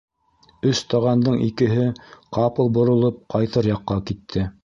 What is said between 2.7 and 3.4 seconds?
боролоп,